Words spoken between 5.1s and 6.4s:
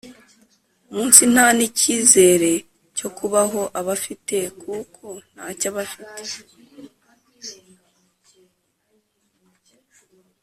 ntacyo aba afite